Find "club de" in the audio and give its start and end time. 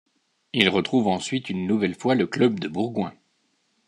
2.25-2.67